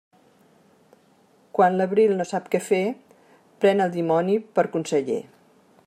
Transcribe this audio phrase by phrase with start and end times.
[1.59, 2.81] Quan l'abril no sap què fer,
[3.65, 5.21] pren el dimoni per conseller.